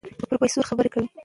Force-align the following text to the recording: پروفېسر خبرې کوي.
پروفېسر 0.29 0.63
خبرې 0.69 0.89
کوي. 0.93 1.07